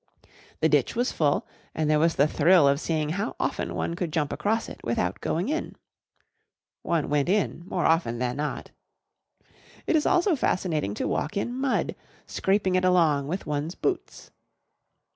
[0.61, 1.45] The ditch was full
[1.75, 5.21] and there was the thrill of seeing how often one could jump across it without
[5.21, 5.75] going in.
[6.81, 8.71] One went in more often than not.
[9.85, 11.95] It is also fascinating to walk in mud,
[12.25, 14.31] scraping it along with one's boots.